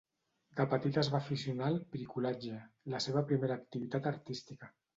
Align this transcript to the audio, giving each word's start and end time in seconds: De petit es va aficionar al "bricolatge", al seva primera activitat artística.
De 0.59 0.65
petit 0.71 0.95
es 1.01 1.09
va 1.15 1.19
aficionar 1.23 1.67
al 1.67 1.77
"bricolatge", 1.97 2.57
al 2.89 2.99
seva 3.09 3.25
primera 3.31 3.61
activitat 3.61 4.13
artística. 4.17 4.75